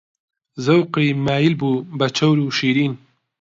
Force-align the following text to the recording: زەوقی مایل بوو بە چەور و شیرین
زەوقی 0.65 1.09
مایل 1.25 1.53
بوو 1.59 1.83
بە 1.97 2.07
چەور 2.17 2.37
و 2.41 2.55
شیرین 2.57 2.93